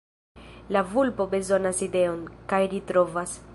La 0.75 0.81
vulpo 0.93 1.27
bezonas 1.35 1.83
ideon... 1.89 2.25
kaj 2.53 2.63
ri 2.75 2.83
trovas! 2.93 3.41